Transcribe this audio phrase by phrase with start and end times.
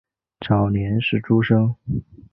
[0.39, 1.75] 早年是诸生。